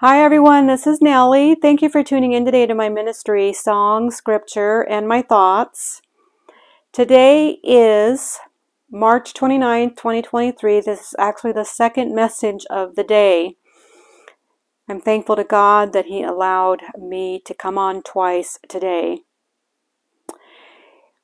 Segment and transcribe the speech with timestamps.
[0.00, 0.68] Hi, everyone.
[0.68, 1.56] This is Nellie.
[1.56, 6.02] Thank you for tuning in today to my ministry, Song, Scripture, and My Thoughts.
[6.92, 8.38] Today is
[8.92, 10.82] March 29th, 2023.
[10.82, 13.56] This is actually the second message of the day.
[14.88, 19.22] I'm thankful to God that He allowed me to come on twice today.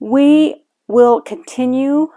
[0.00, 2.08] We will continue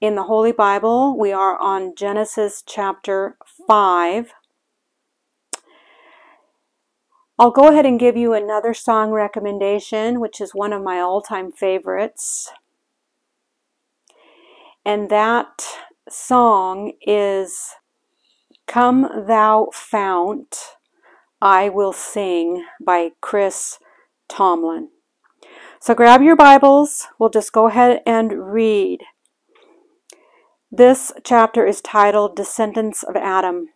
[0.00, 1.14] in the Holy Bible.
[1.14, 4.32] We are on Genesis chapter 5.
[7.38, 11.20] I'll go ahead and give you another song recommendation, which is one of my all
[11.20, 12.50] time favorites.
[14.86, 15.66] And that
[16.08, 17.74] song is
[18.66, 20.56] Come Thou Fount,
[21.42, 23.80] I Will Sing by Chris
[24.28, 24.88] Tomlin.
[25.78, 27.08] So grab your Bibles.
[27.18, 29.02] We'll just go ahead and read.
[30.72, 33.68] This chapter is titled Descendants of Adam.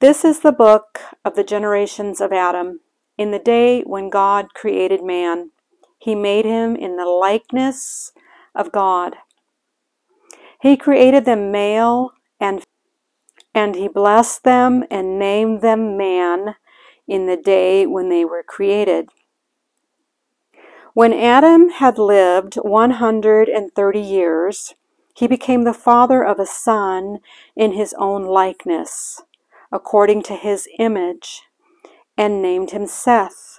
[0.00, 2.80] This is the book of the generations of Adam.
[3.18, 5.50] In the day when God created man,
[5.98, 8.10] he made him in the likeness
[8.54, 9.16] of God.
[10.62, 12.64] He created them male and
[13.54, 16.54] and he blessed them and named them man
[17.06, 19.10] in the day when they were created.
[20.94, 24.74] When Adam had lived 130 years,
[25.14, 27.18] he became the father of a son
[27.54, 29.20] in his own likeness
[29.72, 31.42] according to his image,
[32.16, 33.58] and named him Seth.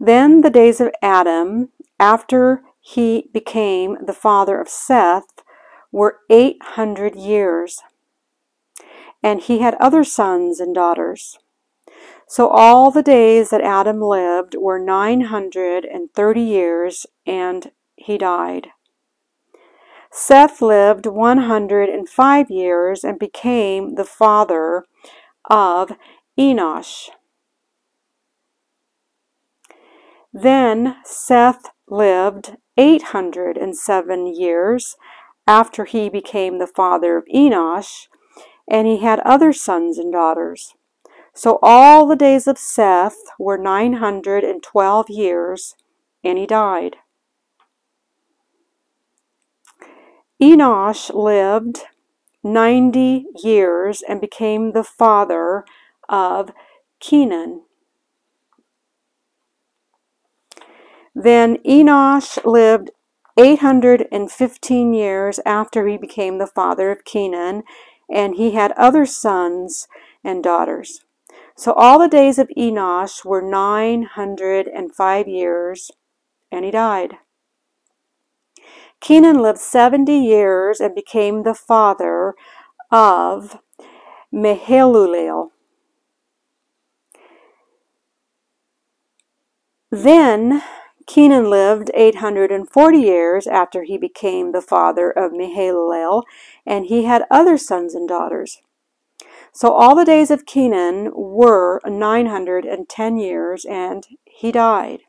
[0.00, 1.68] Then the days of Adam,
[2.00, 5.42] after he became the father of Seth,
[5.92, 7.80] were eight hundred years.
[9.22, 11.38] And he had other sons and daughters.
[12.26, 18.18] So all the days that Adam lived were nine hundred and thirty years, and he
[18.18, 18.68] died.
[20.14, 24.84] Seth lived 105 years and became the father
[25.48, 25.92] of
[26.38, 27.08] Enosh.
[30.30, 34.96] Then Seth lived 807 years
[35.46, 38.08] after he became the father of Enosh,
[38.68, 40.74] and he had other sons and daughters.
[41.34, 45.74] So all the days of Seth were 912 years,
[46.22, 46.96] and he died.
[50.42, 51.82] Enosh lived
[52.42, 55.64] 90 years and became the father
[56.08, 56.50] of
[56.98, 57.62] Kenan.
[61.14, 62.90] Then Enosh lived
[63.38, 67.62] 815 years after he became the father of Kenan,
[68.10, 69.86] and he had other sons
[70.24, 71.04] and daughters.
[71.56, 75.92] So all the days of Enosh were 905 years,
[76.50, 77.18] and he died.
[79.02, 82.34] Kenan lived 70 years and became the father
[82.92, 83.58] of
[84.32, 85.48] Mahalalel.
[89.90, 90.62] Then
[91.08, 96.22] Kenan lived 840 years after he became the father of Mahalalel,
[96.64, 98.62] and he had other sons and daughters.
[99.52, 105.00] So all the days of Kenan were 910 years, and he died.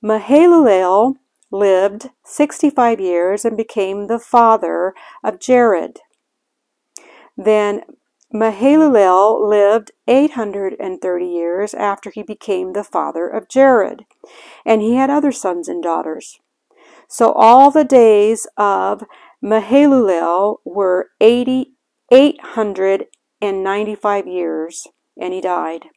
[0.00, 1.16] Mahalalel
[1.52, 4.92] lived 65 years and became the father
[5.22, 6.00] of Jared.
[7.36, 7.82] Then
[8.34, 14.06] Mahalalel lived 830 years after he became the father of Jared,
[14.64, 16.40] and he had other sons and daughters.
[17.08, 19.04] So all the days of
[19.44, 21.74] Mahalalel were 80,
[22.10, 24.86] 895 years,
[25.20, 25.90] and he died.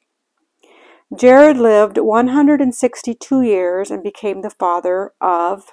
[1.13, 5.71] Jared lived 162 years and became the father of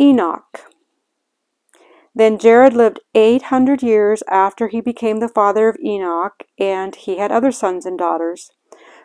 [0.00, 0.66] Enoch.
[2.14, 7.30] Then Jared lived 800 years after he became the father of Enoch, and he had
[7.30, 8.50] other sons and daughters.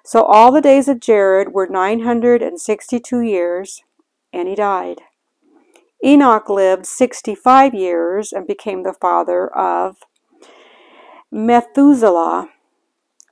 [0.03, 3.83] So all the days of Jared were 962 years,
[4.33, 5.01] and he died.
[6.03, 9.97] Enoch lived 65 years and became the father of
[11.31, 12.49] Methuselah.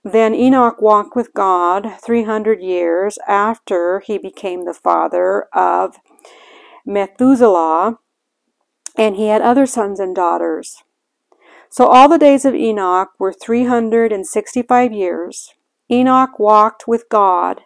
[0.04, 5.96] Then Enoch walked with God 300 years after he became the father of
[6.86, 8.00] Methuselah,
[8.98, 10.84] and he had other sons and daughters.
[11.70, 15.54] So all the days of Enoch were 365 years.
[15.90, 17.62] Enoch walked with God,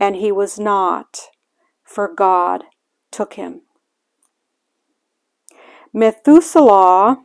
[0.00, 1.20] and he was not,
[1.84, 2.64] for God
[3.12, 3.62] took him.
[5.92, 7.18] Methuselah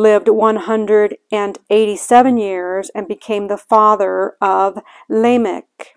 [0.00, 5.94] lived 187 years and became the father of Lamech.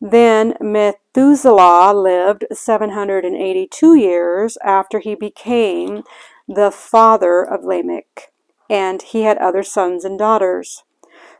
[0.00, 6.04] Then Methuselah lived 782 years after he became
[6.46, 8.30] the father of Lamech,
[8.70, 10.84] and he had other sons and daughters.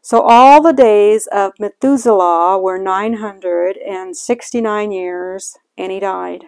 [0.03, 6.47] So all the days of Methuselah were 969 years, and he died.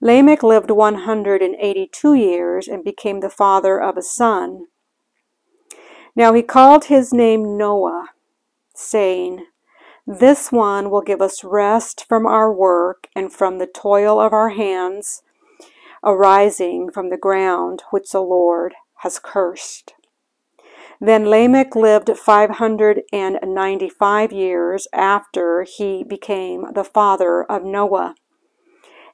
[0.00, 4.66] Lamech lived 182 years and became the father of a son.
[6.16, 8.08] Now he called his name Noah,
[8.74, 9.46] saying,
[10.06, 14.50] This one will give us rest from our work and from the toil of our
[14.50, 15.22] hands
[16.02, 19.94] arising from the ground which the Lord has cursed.
[21.00, 28.14] Then Lamech lived 595 years after he became the father of Noah,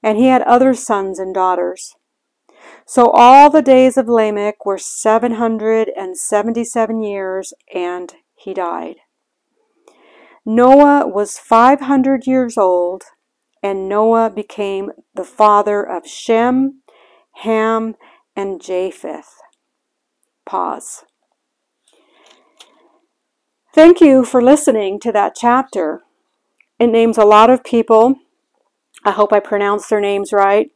[0.06, 1.96] and he had other sons and daughters.
[2.86, 8.98] So all the days of Lamech were 777 years, and he died.
[10.44, 13.02] Noah was 500 years old,
[13.64, 16.82] and Noah became the father of Shem,
[17.42, 17.96] Ham,
[18.36, 19.40] and Japheth.
[20.44, 21.02] Pause.
[23.74, 26.04] Thank you for listening to that chapter.
[26.78, 28.20] It names a lot of people.
[29.06, 30.72] I hope I pronounced their names right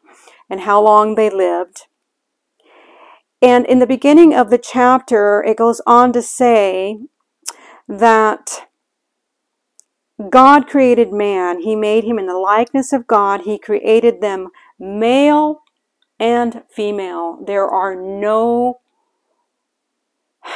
[0.48, 1.88] and how long they lived.
[3.42, 7.00] And in the beginning of the chapter, it goes on to say
[7.88, 8.68] that
[10.28, 11.62] God created man.
[11.62, 13.40] He made him in the likeness of God.
[13.40, 15.62] He created them male
[16.20, 17.42] and female.
[17.44, 18.80] There are no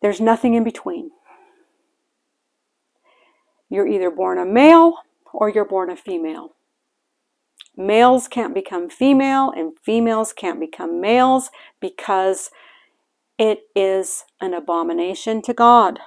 [0.00, 1.10] There's nothing in between.
[3.74, 4.98] You're either born a male
[5.32, 6.54] or you're born a female.
[7.76, 11.50] Males can't become female and females can't become males
[11.80, 12.50] because
[13.36, 15.98] it is an abomination to God.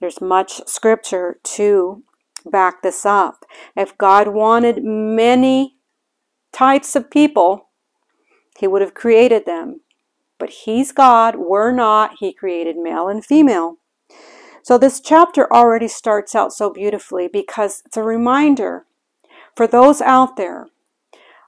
[0.00, 2.04] There's much scripture to
[2.46, 3.44] back this up.
[3.76, 5.76] If God wanted many
[6.52, 7.70] types of people,
[8.58, 9.80] He would have created them
[10.42, 12.16] but He's God, we're not.
[12.18, 13.76] He created male and female.
[14.62, 18.86] So this chapter already starts out so beautifully because it's a reminder
[19.56, 20.68] for those out there.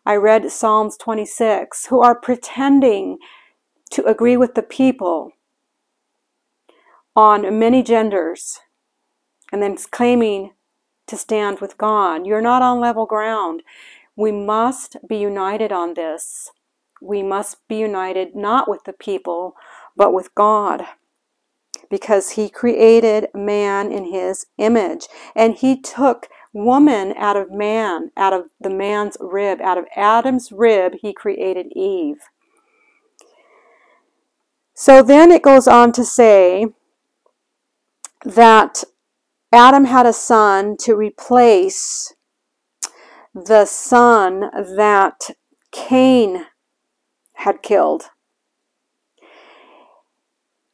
[0.05, 3.19] I read Psalms 26 who are pretending
[3.93, 5.33] to agree with the people
[7.17, 8.61] on many genders
[9.53, 10.53] and then claiming
[11.07, 12.27] to stand with God.
[12.27, 13.63] You're not on level ground.
[14.17, 16.51] We must be united on this
[17.05, 19.55] we must be united not with the people,
[19.97, 20.85] but with God.
[21.95, 25.07] Because he created man in his image.
[25.37, 29.61] And he took woman out of man, out of the man's rib.
[29.61, 32.23] Out of Adam's rib, he created Eve.
[34.75, 36.67] So then it goes on to say
[38.25, 38.83] that
[39.53, 42.13] Adam had a son to replace
[43.33, 45.31] the son that
[45.71, 46.47] Cain
[47.35, 48.11] had killed.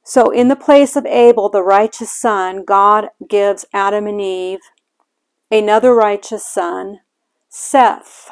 [0.02, 4.60] So, in the place of Abel, the righteous son, God gives Adam and Eve
[5.50, 7.00] another righteous son,
[7.48, 8.30] Seth.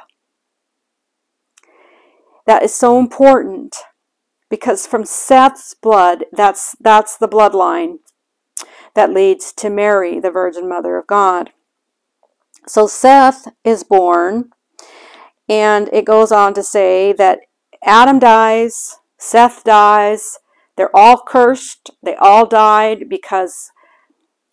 [2.47, 3.76] That is so important
[4.49, 7.99] because from Seth's blood, that's, that's the bloodline
[8.94, 11.50] that leads to Mary, the Virgin Mother of God.
[12.67, 14.50] So Seth is born,
[15.49, 17.41] and it goes on to say that
[17.82, 20.38] Adam dies, Seth dies,
[20.78, 21.90] they're all cursed.
[22.04, 23.73] They all died because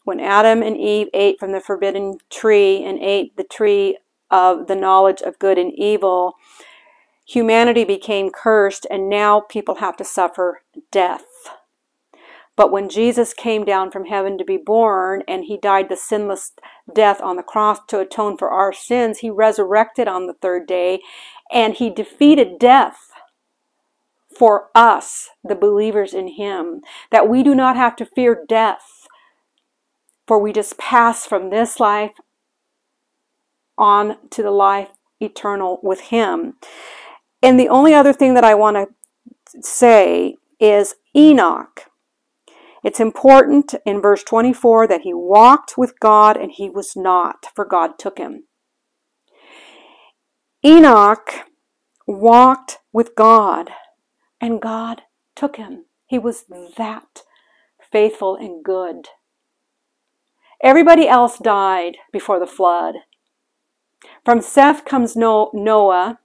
[0.05, 4.00] when Adam and Eve ate from the forbidden tree and ate the tree
[4.32, 6.34] of the knowledge of good and evil,
[7.27, 11.25] humanity became cursed, and now people have to suffer death.
[12.55, 16.53] But when Jesus came down from heaven to be born and he died the sinless
[16.91, 21.01] death on the cross to atone for our sins, he resurrected on the third day
[21.51, 23.05] and he defeated death
[24.38, 29.08] for us, the believers in Him, that we do not have to fear death,
[30.27, 32.15] for we just pass from this life
[33.77, 34.89] on to the life
[35.20, 36.56] eternal with Him.
[37.42, 41.82] And the only other thing that I want to say is Enoch.
[42.84, 47.65] It's important in verse 24 that he walked with God and he was not, for
[47.65, 48.44] God took him.
[50.63, 51.32] Enoch
[52.06, 53.72] walked with God.
[54.46, 55.02] And God
[55.34, 55.86] took him.
[56.06, 56.46] He was
[56.78, 57.24] that
[57.92, 59.08] faithful and good.
[60.62, 62.98] Everybody else died before the flood.
[64.24, 66.20] From Seth comes Noah.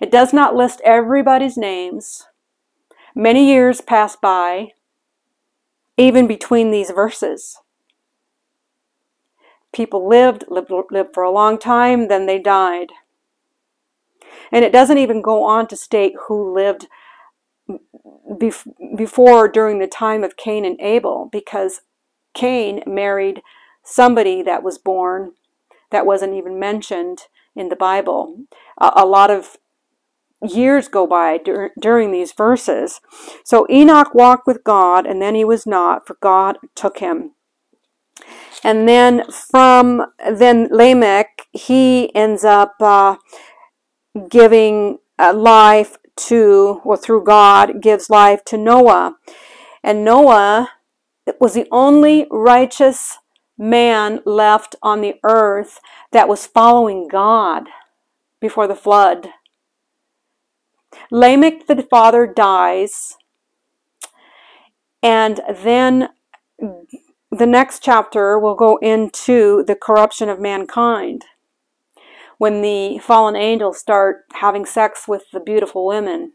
[0.00, 2.26] It does not list everybody's names.
[3.14, 4.72] Many years pass by,
[5.96, 7.58] even between these verses.
[9.72, 12.88] People lived, lived, lived for a long time, then they died.
[14.50, 16.88] And it doesn't even go on to state who lived
[18.96, 21.80] before during the time of Cain and Abel because
[22.34, 23.42] Cain married
[23.84, 25.32] somebody that was born
[25.90, 27.22] that wasn't even mentioned
[27.56, 28.44] in the Bible.
[28.78, 29.56] A, a lot of
[30.46, 33.00] years go by dur- during these verses.
[33.44, 37.32] So Enoch walked with God, and then he was not, for God took him.
[38.64, 43.16] And then from then Lamech, he ends up uh,
[44.28, 49.16] giving uh, life to, or through God, gives life to Noah.
[49.82, 50.70] And Noah
[51.40, 53.18] was the only righteous
[53.56, 55.80] man left on the earth
[56.12, 57.68] that was following God
[58.40, 59.28] before the flood.
[61.10, 63.16] Lamech the father dies,
[65.02, 66.08] and then
[67.30, 71.26] the next chapter will go into the corruption of mankind.
[72.38, 76.32] When the fallen angels start having sex with the beautiful women.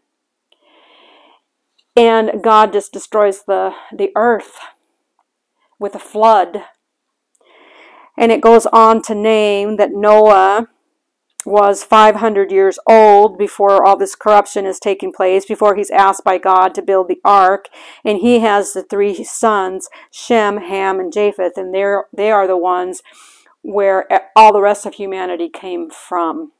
[1.95, 4.57] And God just destroys the, the earth
[5.79, 6.63] with a flood.
[8.17, 10.67] And it goes on to name that Noah
[11.45, 16.37] was 500 years old before all this corruption is taking place, before he's asked by
[16.37, 17.67] God to build the ark.
[18.05, 22.57] And he has the three sons, Shem, Ham, and Japheth, and they're, they are the
[22.57, 23.01] ones
[23.63, 26.51] where all the rest of humanity came from.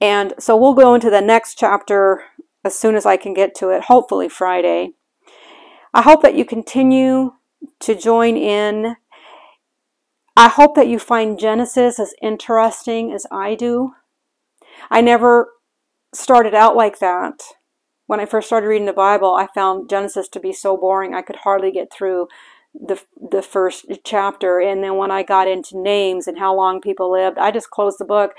[0.00, 2.24] And so we'll go into the next chapter
[2.64, 4.92] as soon as I can get to it, hopefully Friday.
[5.94, 7.32] I hope that you continue
[7.80, 8.96] to join in
[10.40, 13.94] I hope that you find Genesis as interesting as I do.
[14.88, 15.48] I never
[16.14, 17.42] started out like that.
[18.06, 21.22] When I first started reading the Bible, I found Genesis to be so boring I
[21.22, 22.28] could hardly get through
[22.74, 24.60] the the first chapter.
[24.60, 27.98] And then when I got into names and how long people lived, I just closed
[27.98, 28.32] the book.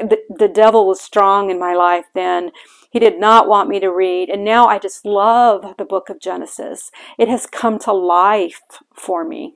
[0.00, 2.50] The, the devil was strong in my life then.
[2.90, 4.28] He did not want me to read.
[4.28, 6.90] And now I just love the book of Genesis.
[7.18, 8.60] It has come to life
[8.92, 9.54] for me.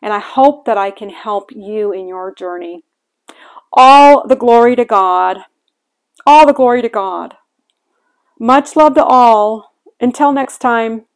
[0.00, 2.84] And I hope that I can help you in your journey.
[3.72, 5.38] All the glory to God.
[6.24, 7.34] All the glory to God.
[8.38, 9.74] Much love to all.
[10.00, 11.06] Until next time,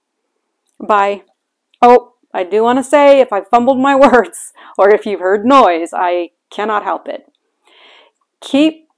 [0.80, 1.22] bye.
[1.82, 5.44] Oh, I do want to say if I fumbled my words or if you've heard
[5.44, 7.24] noise, I cannot help it.
[8.40, 8.88] Keep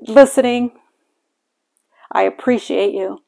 [0.00, 0.72] listening.
[2.12, 3.20] I appreciate you.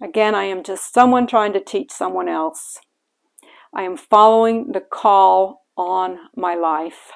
[0.00, 2.78] Again, I am just someone trying to teach someone else.
[3.74, 7.12] I am following the call on my life.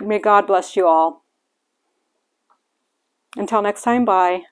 [0.00, 1.24] May God bless you all.
[3.36, 4.42] Until next time, bye.